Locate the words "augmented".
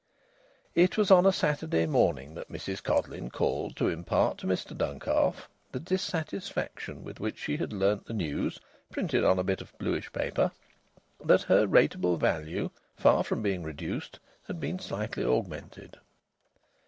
15.23-15.99